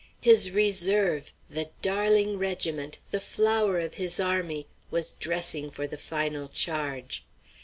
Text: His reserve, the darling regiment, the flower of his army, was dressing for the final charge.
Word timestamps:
His 0.21 0.49
reserve, 0.49 1.31
the 1.47 1.69
darling 1.83 2.39
regiment, 2.39 2.97
the 3.11 3.19
flower 3.19 3.79
of 3.79 3.93
his 4.01 4.19
army, 4.19 4.65
was 4.89 5.13
dressing 5.13 5.69
for 5.69 5.85
the 5.85 5.95
final 5.95 6.49
charge. 6.49 7.23